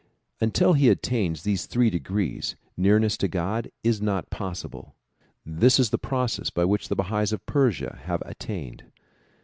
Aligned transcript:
Until 0.39 0.73
he 0.73 0.89
attains 0.89 1.43
these 1.43 1.67
three 1.67 1.91
degrees, 1.91 2.55
nearness 2.75 3.17
to 3.17 3.27
God 3.27 3.71
is 3.83 4.01
not 4.01 4.31
possible. 4.31 4.95
This 5.45 5.79
is 5.79 5.91
the 5.91 5.99
process 5.99 6.49
by 6.49 6.65
which 6.65 6.87
the 6.89 6.95
Bahais 6.95 7.31
of 7.31 7.45
Persia 7.45 7.99
have 8.05 8.23
attained. 8.25 8.85